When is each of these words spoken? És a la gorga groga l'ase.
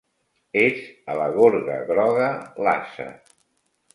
És 0.61 0.79
a 1.11 1.17
la 1.19 1.27
gorga 1.35 1.77
groga 1.91 2.31
l'ase. 2.69 3.09